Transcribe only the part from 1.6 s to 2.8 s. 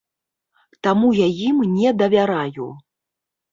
не давяраю.